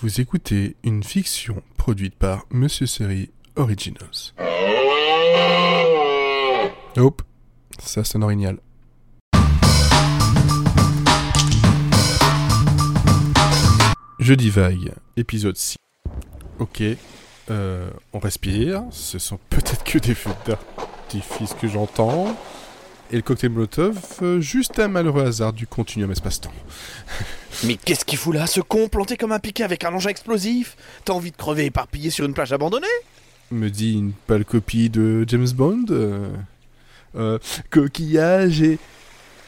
Vous 0.00 0.20
écoutez 0.20 0.76
une 0.84 1.02
fiction 1.02 1.60
produite 1.76 2.14
par 2.14 2.46
Monsieur 2.52 2.86
Série 2.86 3.30
Originals. 3.56 4.32
Hop, 6.96 7.22
ça 7.80 8.04
sonne 8.04 8.22
orignal. 8.22 8.58
Je 14.20 14.34
divague, 14.34 14.92
épisode 15.16 15.56
6. 15.56 15.78
Ok, 16.60 16.80
euh, 17.50 17.90
on 18.12 18.20
respire, 18.20 18.84
ce 18.92 19.18
sont 19.18 19.40
peut-être 19.50 19.82
que 19.82 19.98
des 19.98 20.14
feux 20.14 20.30
d'artifice 20.46 21.54
que 21.54 21.66
j'entends. 21.66 22.36
Et 23.10 23.16
le 23.16 23.22
cocktail 23.22 23.50
Molotov, 23.50 23.98
euh, 24.22 24.40
juste 24.40 24.78
un 24.78 24.86
malheureux 24.86 25.24
hasard 25.24 25.52
du 25.52 25.66
continuum 25.66 26.12
espace-temps. 26.12 26.52
Mais 27.64 27.76
qu'est-ce 27.76 28.04
qu'il 28.04 28.18
fout 28.18 28.34
là, 28.34 28.46
ce 28.46 28.60
con, 28.60 28.88
planté 28.88 29.16
comme 29.16 29.32
un 29.32 29.38
piquet 29.40 29.64
avec 29.64 29.84
un 29.84 29.92
engin 29.92 30.10
explosif? 30.10 30.76
T'as 31.04 31.12
envie 31.12 31.32
de 31.32 31.36
crever 31.36 31.64
éparpillé 31.66 32.10
sur 32.10 32.24
une 32.24 32.34
plage 32.34 32.52
abandonnée? 32.52 32.86
Me 33.50 33.68
dit 33.68 33.94
une 33.94 34.12
pâle 34.12 34.44
copie 34.44 34.90
de 34.90 35.24
James 35.26 35.48
Bond. 35.54 35.86
euh, 35.90 36.28
euh, 37.16 37.38
coquillage 37.70 38.62
et... 38.62 38.78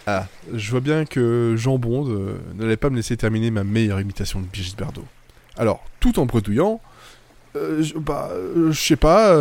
Ah, 0.07 0.27
je 0.53 0.71
vois 0.71 0.81
bien 0.81 1.05
que 1.05 1.55
Jean 1.57 1.79
Bond 1.79 2.09
euh, 2.09 2.39
n'allait 2.57 2.79
pas 2.79 2.91
me 2.91 2.97
laisser 2.97 3.17
terminer 3.17 3.51
ma 3.51 3.63
meilleure 3.63 4.01
imitation 4.01 4.41
de 4.41 4.47
Brigitte 4.47 4.79
Bardot. 4.79 5.05
Alors, 5.57 5.85
tout 6.01 6.19
en 6.19 6.27
bredouillant, 6.27 6.81
euh, 7.55 7.85
bah, 7.97 8.31
je 8.71 8.81
sais 8.81 8.97
pas, 8.97 9.37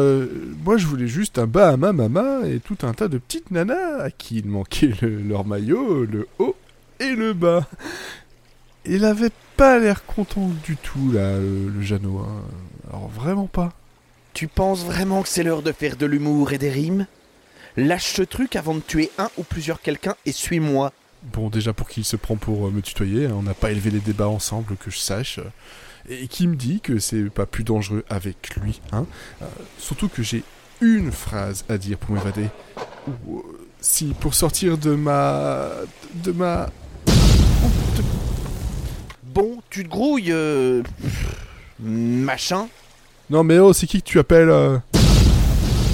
moi 0.63 0.77
je 0.77 0.85
voulais 0.85 1.07
juste 1.07 1.40
un 1.40 1.48
Bahama 1.48 1.93
Mama 1.93 2.41
et 2.45 2.59
tout 2.59 2.77
un 2.84 2.93
tas 2.93 3.07
de 3.07 3.17
petites 3.17 3.51
nanas 3.51 4.04
à 4.04 4.12
qui 4.12 4.40
il 4.40 4.48
manquait 4.48 4.91
le- 5.01 5.21
leur 5.21 5.45
maillot, 5.45 6.05
le 6.05 6.27
haut 6.38 6.55
et 6.99 7.15
le 7.15 7.34
bas. 7.34 7.65
Il 8.89 9.05
avait 9.05 9.29
pas 9.55 9.77
l'air 9.77 10.03
content 10.05 10.49
du 10.63 10.75
tout, 10.75 11.11
là, 11.11 11.38
le, 11.38 11.70
le 11.70 11.81
Jeannot. 11.81 12.20
hein. 12.20 12.41
Alors, 12.89 13.07
vraiment 13.09 13.45
pas. 13.48 13.71
Tu 14.34 14.48
penses 14.48 14.84
vraiment 14.84 15.21
que 15.21 15.29
c'est 15.29 15.43
l'heure 15.43 15.62
de 15.62 15.71
faire 15.71 15.95
de 15.95 16.05
l'humour 16.05 16.54
et 16.54 16.57
des 16.57 16.70
rimes? 16.71 17.05
Lâche 17.77 18.13
ce 18.13 18.23
truc 18.23 18.55
avant 18.55 18.73
de 18.76 18.79
tuer 18.79 19.12
un 19.17 19.29
ou 19.37 19.43
plusieurs 19.43 19.82
quelqu'un 19.82 20.15
et 20.26 20.32
suis-moi. 20.32 20.91
Bon, 21.34 21.49
déjà 21.49 21.71
pour 21.73 21.87
qui 21.87 22.01
il 22.01 22.05
se 22.05 22.15
prend 22.15 22.35
pour 22.35 22.67
euh, 22.67 22.71
me 22.71 22.82
tutoyer, 22.82 23.27
hein, 23.27 23.34
on 23.37 23.43
n'a 23.43 23.54
pas 23.54 23.71
élevé 23.71 23.91
les 23.91 23.99
débats 23.99 24.27
ensemble, 24.27 24.76
que 24.77 24.90
je 24.90 24.98
sache. 24.98 25.40
euh, 25.40 25.43
Et 26.10 26.27
qui 26.27 26.48
me 26.48 26.55
dit 26.55 26.79
que 26.82 26.98
c'est 26.98 27.29
pas 27.29 27.45
plus 27.45 27.63
dangereux 27.63 28.04
avec 28.10 28.55
lui, 28.55 28.82
hein 28.91 29.05
Euh, 29.41 29.45
Surtout 29.77 30.07
que 30.10 30.23
j'ai 30.23 30.43
une 30.82 31.12
phrase 31.12 31.63
à 31.70 31.77
dire 31.77 31.98
pour 31.98 32.15
m'évader. 32.15 32.48
Ou, 33.27 33.40
euh, 33.40 33.41
si, 33.82 34.15
pour 34.20 34.34
sortir 34.34 34.77
de 34.77 34.95
ma... 34.95 35.70
de 36.23 36.32
ma... 36.32 36.70
Bon, 39.40 39.62
tu 39.70 39.85
te 39.85 39.90
grouilles, 39.90 40.34
euh... 40.34 40.84
Machin 41.79 42.68
Non 43.29 43.45
mais 43.45 43.57
oh, 43.57 43.71
c'est 43.71 43.87
qui 43.87 44.01
que 44.01 44.05
tu 44.05 44.20
appelles 44.20 44.49
euh 44.49 44.77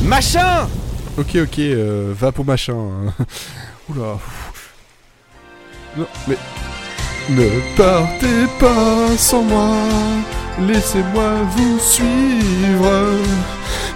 Machin 0.01 0.67
Ok, 1.15 1.35
ok, 1.35 1.59
euh, 1.59 2.11
va 2.17 2.31
pour 2.31 2.43
machin. 2.43 2.73
hein. 2.73 3.13
Oula. 3.89 4.17
Non, 5.95 6.07
mais... 6.27 6.37
Ne 7.29 7.77
partez 7.77 8.47
pas 8.59 9.15
sans 9.15 9.43
moi, 9.43 9.77
laissez-moi 10.61 11.43
vous 11.43 11.79
suivre. 11.79 13.19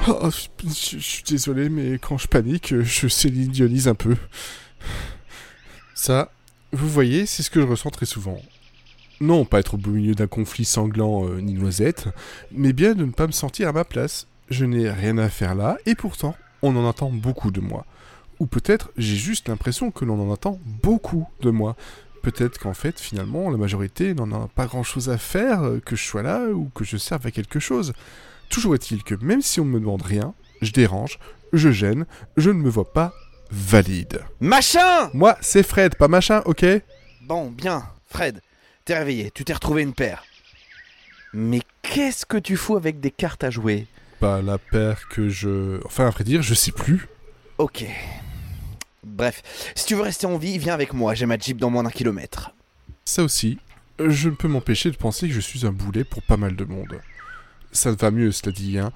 Oh, 0.09 0.29
je, 0.63 0.99
suis 0.99 1.23
désolé, 1.23 1.69
mais 1.69 1.97
quand 1.97 2.19
je 2.19 2.27
panique, 2.27 2.75
je 2.79 3.07
s'élidiolise 3.07 3.87
un 3.87 3.95
peu. 3.95 4.15
Ça, 5.95 6.31
vous 6.71 6.87
voyez, 6.87 7.25
c'est 7.25 7.41
ce 7.41 7.49
que 7.49 7.61
je 7.61 7.65
ressens 7.65 7.89
très 7.89 8.05
souvent. 8.05 8.39
Non, 9.21 9.43
pas 9.43 9.59
être 9.59 9.73
au 9.73 9.77
beau 9.77 9.91
milieu 9.91 10.15
d'un 10.15 10.27
conflit 10.27 10.65
sanglant 10.65 11.27
euh, 11.27 11.41
ni 11.41 11.53
noisette, 11.53 12.07
mais 12.51 12.71
bien 12.71 12.95
de 12.95 13.03
ne 13.03 13.11
pas 13.11 13.27
me 13.27 13.33
sentir 13.33 13.67
à 13.67 13.73
ma 13.73 13.83
place. 13.83 14.27
Je 14.49 14.65
n'ai 14.65 14.89
rien 14.89 15.17
à 15.17 15.29
faire 15.29 15.55
là, 15.55 15.77
et 15.85 15.95
pourtant, 15.95 16.35
on 16.61 16.75
en 16.75 16.89
attend 16.89 17.09
beaucoup 17.09 17.51
de 17.51 17.59
moi. 17.59 17.85
Ou 18.39 18.45
peut-être 18.45 18.91
j'ai 18.97 19.17
juste 19.17 19.49
l'impression 19.49 19.91
que 19.91 20.05
l'on 20.05 20.19
en 20.19 20.33
attend 20.33 20.59
beaucoup 20.81 21.27
de 21.41 21.49
moi. 21.49 21.75
Peut-être 22.21 22.59
qu'en 22.59 22.73
fait, 22.73 22.99
finalement, 22.99 23.49
la 23.49 23.57
majorité 23.57 24.13
n'en 24.13 24.31
a 24.31 24.47
pas 24.47 24.65
grand-chose 24.65 25.09
à 25.09 25.17
faire, 25.17 25.63
euh, 25.63 25.79
que 25.79 25.95
je 25.95 26.03
sois 26.03 26.23
là 26.23 26.47
ou 26.47 26.69
que 26.73 26.83
je 26.85 26.97
serve 26.97 27.27
à 27.27 27.31
quelque 27.31 27.59
chose. 27.59 27.93
Toujours 28.49 28.73
est-il 28.75 29.03
que 29.03 29.15
même 29.15 29.41
si 29.41 29.59
on 29.59 29.65
ne 29.65 29.71
me 29.71 29.79
demande 29.79 30.01
rien, 30.01 30.33
je 30.61 30.71
dérange, 30.71 31.19
je 31.53 31.71
gêne, 31.71 32.05
je 32.37 32.49
ne 32.49 32.59
me 32.59 32.69
vois 32.69 32.91
pas 32.91 33.13
valide. 33.51 34.21
Machin 34.39 35.09
Moi, 35.13 35.37
c'est 35.41 35.63
Fred, 35.63 35.95
pas 35.95 36.07
machin, 36.07 36.41
ok? 36.45 36.65
Bon, 37.21 37.51
bien, 37.51 37.83
Fred, 38.07 38.41
t'es 38.89 38.97
réveillé, 38.97 39.29
tu 39.29 39.45
t'es 39.45 39.53
retrouvé 39.53 39.83
une 39.83 39.93
paire. 39.93 40.23
Mais 41.31 41.61
qu'est-ce 41.83 42.25
que 42.25 42.37
tu 42.37 42.57
fous 42.57 42.75
avec 42.75 42.99
des 42.99 43.11
cartes 43.11 43.43
à 43.43 43.51
jouer? 43.51 43.85
Pas 44.19 44.41
la 44.41 44.57
paire 44.57 45.07
que 45.09 45.29
je... 45.29 45.79
Enfin, 45.85 46.07
à 46.07 46.09
vrai 46.09 46.23
dire, 46.23 46.41
je 46.41 46.55
sais 46.55 46.71
plus. 46.71 47.07
Ok. 47.59 47.85
Bref, 49.03 49.43
si 49.75 49.85
tu 49.85 49.93
veux 49.93 50.01
rester 50.01 50.25
en 50.25 50.39
vie, 50.39 50.57
viens 50.57 50.73
avec 50.73 50.93
moi, 50.93 51.13
j'ai 51.13 51.27
ma 51.27 51.37
Jeep 51.37 51.57
dans 51.57 51.69
moins 51.69 51.83
d'un 51.83 51.91
kilomètre. 51.91 52.55
Ça 53.05 53.21
aussi, 53.21 53.59
je 53.99 54.29
ne 54.29 54.33
peux 54.33 54.47
m'empêcher 54.47 54.89
de 54.89 54.97
penser 54.97 55.27
que 55.27 55.35
je 55.35 55.39
suis 55.39 55.67
un 55.67 55.71
boulet 55.71 56.03
pour 56.03 56.23
pas 56.23 56.37
mal 56.37 56.55
de 56.55 56.65
monde. 56.65 56.99
Ça 57.71 57.91
va 57.91 58.09
mieux, 58.09 58.31
cela 58.31 58.51
dit, 58.51 58.79
hein. 58.79 58.91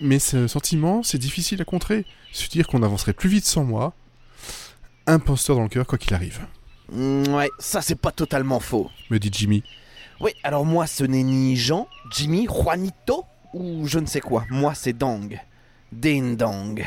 Mais 0.00 0.18
ce 0.18 0.48
sentiment, 0.48 1.04
c'est 1.04 1.18
difficile 1.18 1.62
à 1.62 1.64
contrer. 1.64 2.04
Se 2.32 2.48
dire 2.48 2.66
qu'on 2.66 2.82
avancerait 2.82 3.12
plus 3.12 3.28
vite 3.28 3.46
sans 3.46 3.62
moi. 3.62 3.94
Imposteur 5.06 5.54
dans 5.54 5.62
le 5.62 5.68
cœur, 5.68 5.86
quoi 5.86 5.98
qu'il 5.98 6.14
arrive, 6.14 6.40
ouais, 6.92 7.50
ça 7.58 7.82
c'est 7.82 7.94
pas 8.00 8.12
totalement 8.12 8.60
faux. 8.60 8.90
me 9.10 9.18
dit 9.18 9.30
Jimmy. 9.32 9.62
Oui, 10.20 10.32
alors 10.42 10.64
moi 10.64 10.86
ce 10.86 11.04
n'est 11.04 11.22
ni 11.22 11.56
Jean, 11.56 11.88
Jimmy, 12.10 12.46
Juanito 12.46 13.24
ou 13.52 13.86
je 13.86 13.98
ne 13.98 14.06
sais 14.06 14.20
quoi. 14.20 14.44
Moi 14.50 14.74
c'est 14.74 14.92
Dang. 14.92 15.38
Ding 15.92 16.36
Dong. 16.36 16.84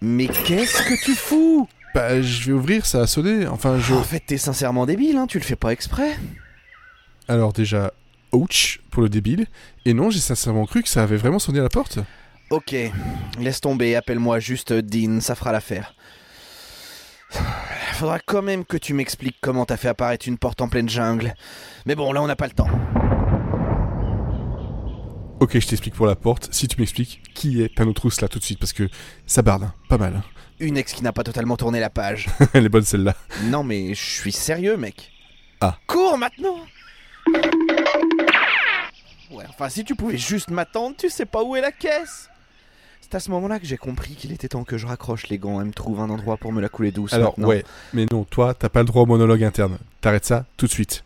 Mais 0.00 0.28
qu'est-ce 0.28 0.82
que 0.82 1.04
tu 1.04 1.14
fous? 1.14 1.68
Bah, 1.94 2.22
je 2.22 2.46
vais 2.46 2.52
ouvrir, 2.52 2.86
ça 2.86 3.00
a 3.00 3.06
sonné. 3.06 3.46
Enfin, 3.46 3.78
je. 3.78 3.94
En 3.94 4.02
fait, 4.02 4.22
t'es 4.24 4.38
sincèrement 4.38 4.86
débile, 4.86 5.16
hein, 5.16 5.26
tu 5.26 5.38
le 5.38 5.44
fais 5.44 5.56
pas 5.56 5.72
exprès. 5.72 6.16
Alors, 7.28 7.52
déjà, 7.52 7.92
ouch 8.32 8.80
pour 8.90 9.02
le 9.02 9.08
débile. 9.08 9.46
Et 9.84 9.92
non, 9.92 10.10
j'ai 10.10 10.20
sincèrement 10.20 10.66
cru 10.66 10.82
que 10.82 10.88
ça 10.88 11.02
avait 11.02 11.16
vraiment 11.16 11.38
sonné 11.38 11.58
à 11.58 11.62
la 11.62 11.68
porte. 11.68 11.98
Ok, 12.50 12.74
laisse 13.38 13.60
tomber, 13.60 13.94
appelle-moi 13.94 14.40
juste 14.40 14.72
Dean, 14.72 15.20
ça 15.20 15.34
fera 15.34 15.52
l'affaire. 15.52 15.94
Faudra 18.00 18.18
quand 18.18 18.40
même 18.40 18.64
que 18.64 18.78
tu 18.78 18.94
m'expliques 18.94 19.36
comment 19.42 19.66
t'as 19.66 19.76
fait 19.76 19.88
apparaître 19.88 20.26
une 20.26 20.38
porte 20.38 20.62
en 20.62 20.70
pleine 20.70 20.88
jungle. 20.88 21.34
Mais 21.84 21.94
bon, 21.94 22.14
là 22.14 22.22
on 22.22 22.26
n'a 22.26 22.34
pas 22.34 22.46
le 22.46 22.54
temps. 22.54 22.70
Ok, 25.38 25.58
je 25.58 25.66
t'explique 25.68 25.92
pour 25.94 26.06
la 26.06 26.16
porte. 26.16 26.48
Si 26.50 26.66
tu 26.66 26.80
m'expliques 26.80 27.20
qui 27.34 27.60
est 27.62 27.68
Panotrousse 27.68 28.22
là 28.22 28.28
tout 28.28 28.38
de 28.38 28.44
suite, 28.44 28.58
parce 28.58 28.72
que 28.72 28.88
ça 29.26 29.42
barde, 29.42 29.64
hein. 29.64 29.74
pas 29.90 29.98
mal. 29.98 30.16
hein. 30.16 30.24
Une 30.60 30.78
ex 30.78 30.94
qui 30.94 31.02
n'a 31.02 31.12
pas 31.12 31.24
totalement 31.24 31.58
tourné 31.58 31.78
la 31.78 31.90
page. 31.90 32.30
Elle 32.54 32.64
est 32.64 32.70
bonne 32.70 32.84
celle-là. 32.84 33.14
Non 33.50 33.64
mais 33.64 33.92
je 33.92 34.02
suis 34.02 34.32
sérieux 34.32 34.78
mec. 34.78 35.12
Ah. 35.60 35.76
Cours 35.86 36.16
maintenant 36.16 36.56
Ouais, 39.30 39.44
enfin 39.46 39.68
si 39.68 39.84
tu 39.84 39.94
pouvais 39.94 40.16
juste 40.16 40.48
m'attendre, 40.48 40.96
tu 40.96 41.10
sais 41.10 41.26
pas 41.26 41.42
où 41.42 41.54
est 41.54 41.60
la 41.60 41.70
caisse 41.70 42.30
C'est 43.00 43.14
à 43.14 43.20
ce 43.20 43.30
moment-là 43.30 43.58
que 43.58 43.66
j'ai 43.66 43.76
compris 43.76 44.14
qu'il 44.14 44.32
était 44.32 44.48
temps 44.48 44.64
que 44.64 44.78
je 44.78 44.86
raccroche 44.86 45.28
les 45.28 45.38
gants 45.38 45.60
et 45.60 45.64
me 45.64 45.72
trouve 45.72 46.00
un 46.00 46.10
endroit 46.10 46.36
pour 46.36 46.52
me 46.52 46.60
la 46.60 46.68
couler 46.68 46.92
douce. 46.92 47.12
Alors, 47.12 47.34
maintenant. 47.38 47.48
ouais, 47.48 47.64
mais 47.92 48.06
non, 48.10 48.24
toi, 48.24 48.54
t'as 48.54 48.68
pas 48.68 48.80
le 48.80 48.86
droit 48.86 49.02
au 49.02 49.06
monologue 49.06 49.42
interne. 49.42 49.78
T'arrêtes 50.00 50.26
ça 50.26 50.46
tout 50.56 50.66
de 50.66 50.70
suite. 50.70 51.04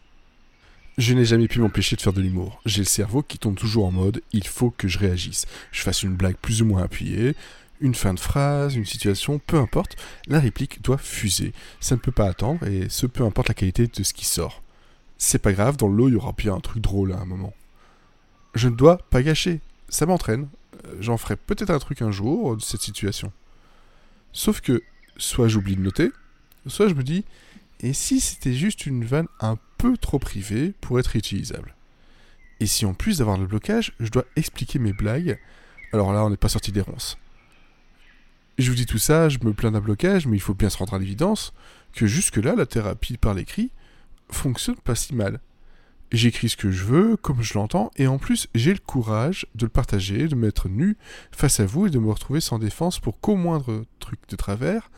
Je 0.99 1.15
n'ai 1.15 1.25
jamais 1.25 1.49
pu 1.49 1.61
m'empêcher 1.61 1.97
de 1.97 2.03
faire 2.03 2.13
de 2.13 2.21
l'humour. 2.21 2.61
J'ai 2.67 2.83
le 2.83 2.87
cerveau 2.87 3.23
qui 3.23 3.39
tourne 3.39 3.57
toujours 3.57 3.87
en 3.87 3.91
mode 3.91 4.23
il 4.33 4.47
faut 4.47 4.71
que 4.71 4.87
je 4.87 4.99
réagisse. 4.99 5.47
Je 5.73 5.83
fasse 5.83 6.03
une 6.03 6.15
blague 6.15 6.37
plus 6.37 6.63
ou 6.63 6.67
moins 6.67 6.83
appuyée, 6.83 7.35
une 7.81 7.95
fin 7.95 8.15
de 8.15 8.21
phrase, 8.21 8.77
une 8.77 8.85
situation, 8.85 9.41
peu 9.45 9.57
importe, 9.57 9.97
la 10.29 10.39
réplique 10.39 10.83
doit 10.83 10.99
fuser. 10.99 11.53
Ça 11.81 11.97
ne 11.97 12.01
peut 12.01 12.13
pas 12.13 12.27
attendre 12.29 12.67
et 12.67 12.87
ce 12.89 13.07
peu 13.07 13.25
importe 13.25 13.49
la 13.49 13.55
qualité 13.55 13.89
de 13.89 14.03
ce 14.03 14.15
qui 14.15 14.25
sort. 14.25 14.63
C'est 15.19 15.39
pas 15.39 15.53
grave, 15.53 15.77
dans 15.77 15.89
le 15.89 15.97
lot, 15.97 16.09
il 16.09 16.15
y 16.15 16.17
aura 16.17 16.33
bien 16.33 16.55
un 16.55 16.61
truc 16.61 16.83
drôle 16.83 17.13
à 17.13 17.19
un 17.19 17.25
moment. 17.25 17.55
Je 18.55 18.69
ne 18.69 18.77
dois 18.77 18.99
pas 19.11 19.23
gâcher. 19.23 19.61
Ça 19.89 20.07
m'entraîne. 20.07 20.49
J'en 21.01 21.17
ferai 21.17 21.37
peut-être 21.37 21.71
un 21.71 21.79
truc 21.79 22.03
un 22.03 22.11
jour 22.11 22.53
euh, 22.53 22.57
de 22.57 22.63
cette 22.63 22.81
situation. 22.81 23.33
Sauf 24.33 24.61
que, 24.61 24.83
soit 25.17 25.49
j'oublie 25.49 25.77
de 25.77 25.81
noter, 25.81 26.11
soit 26.67 26.89
je 26.89 26.95
me 26.95 27.03
dis, 27.03 27.25
et 27.81 27.93
si 27.93 28.21
c'était 28.21 28.55
juste 28.55 28.87
une 28.87 29.05
vanne 29.05 29.29
un 29.41 29.59
peu 29.79 29.97
trop 29.97 30.19
privée 30.19 30.73
pour 30.81 30.99
être 30.99 31.17
utilisable 31.17 31.75
Et 32.61 32.67
si 32.67 32.87
en 32.87 32.95
plus 32.95 33.19
d'avoir 33.19 33.39
le 33.39 33.47
blocage, 33.47 33.93
je 34.01 34.11
dois 34.11 34.25
expliquer 34.37 34.79
mes 34.79 34.93
blagues, 34.93 35.39
alors 35.93 36.13
là 36.13 36.25
on 36.25 36.31
n'est 36.31 36.37
pas 36.37 36.49
sorti 36.49 36.73
des 36.73 36.81
ronces. 36.81 37.19
Je 38.57 38.71
vous 38.71 38.77
dis 38.77 38.87
tout 38.87 38.99
ça, 38.99 39.29
je 39.29 39.39
me 39.43 39.53
plains 39.53 39.73
d'un 39.73 39.81
blocage, 39.81 40.27
mais 40.27 40.37
il 40.37 40.41
faut 40.41 40.55
bien 40.55 40.71
se 40.71 40.79
rendre 40.79 40.95
à 40.95 40.99
l'évidence 40.99 41.53
que 41.93 42.07
jusque-là, 42.07 42.55
la 42.55 42.67
thérapie 42.67 43.17
par 43.17 43.35
l'écrit 43.35 43.71
fonctionne 44.31 44.77
pas 44.77 44.95
si 44.95 45.15
mal. 45.15 45.41
J'écris 46.13 46.49
ce 46.49 46.57
que 46.57 46.71
je 46.71 46.85
veux, 46.85 47.17
comme 47.17 47.43
je 47.43 47.55
l'entends, 47.55 47.91
et 47.97 48.07
en 48.07 48.19
plus 48.19 48.49
j'ai 48.55 48.73
le 48.73 48.79
courage 48.79 49.47
de 49.55 49.65
le 49.65 49.71
partager, 49.71 50.29
de 50.29 50.35
m'être 50.35 50.69
nu 50.69 50.97
face 51.33 51.61
à 51.61 51.67
vous 51.67 51.87
et 51.87 51.91
de 51.91 51.99
me 51.99 52.11
retrouver 52.11 52.41
sans 52.41 52.59
défense 52.59 53.01
pour 53.01 53.21
qu'au 53.21 53.37
moindre 53.37 53.85
truc 53.99 54.21
de 54.29 54.37
travers, 54.37 54.91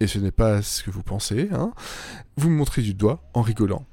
et 0.00 0.06
ce 0.06 0.18
n'est 0.18 0.30
pas 0.30 0.62
ce 0.62 0.82
que 0.82 0.90
vous 0.90 1.02
pensez, 1.02 1.48
hein, 1.52 1.72
vous 2.36 2.48
me 2.48 2.56
montrez 2.56 2.82
du 2.82 2.94
doigt 2.94 3.22
en 3.34 3.42
rigolant. 3.42 3.86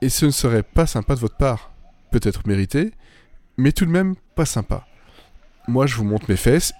Et 0.00 0.08
ce 0.08 0.26
ne 0.26 0.30
serait 0.30 0.62
pas 0.62 0.86
sympa 0.86 1.14
de 1.14 1.20
votre 1.20 1.36
part. 1.36 1.72
peut-être 2.10 2.46
mérité, 2.46 2.92
mais 3.56 3.72
tout 3.72 3.86
de 3.86 3.90
même 3.90 4.16
pas 4.34 4.44
sympa. 4.44 4.86
Moi, 5.66 5.86
je 5.86 5.96
vous 5.96 6.04
montre 6.04 6.26
mes 6.28 6.36
fesses, 6.36 6.72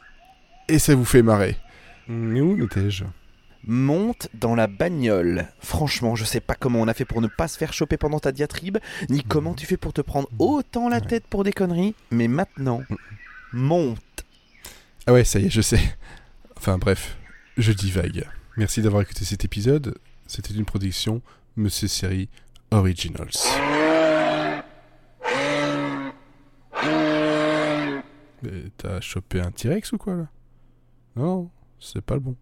et 0.69 0.79
ça 0.79 0.95
vous 0.95 1.05
fait 1.05 1.23
marrer. 1.23 1.57
Où 2.09 2.63
étais-je 2.65 3.05
Monte 3.65 4.29
dans 4.35 4.57
la 4.57 4.67
bagnole. 4.67 5.47
Franchement, 5.61 6.17
je 6.17 6.25
sais 6.25 6.41
pas 6.41 6.55
comment 6.55 6.81
on 6.81 6.89
a 6.89 6.95
fait 6.95 7.05
pour 7.05 7.21
ne 7.21 7.29
pas 7.29 7.47
se 7.47 7.57
faire 7.57 7.73
choper 7.73 7.97
pendant 7.97 8.19
ta 8.19 8.33
diatribe, 8.33 8.79
ni 9.09 9.23
comment 9.23 9.55
tu 9.55 9.67
fais 9.67 9.77
pour 9.77 9.93
te 9.93 10.01
prendre 10.01 10.29
autant 10.39 10.89
la 10.89 11.01
tête 11.01 11.27
pour 11.29 11.45
des 11.45 11.53
conneries, 11.53 11.95
mais 12.11 12.27
maintenant, 12.27 12.83
monte. 13.53 14.25
Ah 15.07 15.13
ouais, 15.13 15.25
ça 15.25 15.39
y 15.39 15.47
est, 15.47 15.51
je 15.51 15.61
sais. 15.61 15.81
Enfin 16.57 16.79
bref, 16.79 17.17
je 17.57 17.73
divague. 17.73 18.29
Merci 18.57 18.83
d'avoir 18.83 19.03
écouté 19.03 19.25
cet 19.25 19.45
épisode. 19.45 19.97
C'était 20.27 20.55
une 20.55 20.65
production 20.65 21.23
Monsieur 21.57 21.89
Série 21.89 22.29
Originals. 22.71 23.31
Mais 28.43 28.51
T'as 28.77 29.01
chopé 29.01 29.41
un 29.41 29.53
T-Rex 29.53 29.93
ou 29.93 29.99
quoi 29.99 30.17
là? 30.17 30.29
Non, 31.15 31.51
c'est 31.79 32.01
pas 32.03 32.15
le 32.15 32.21
bon. 32.21 32.37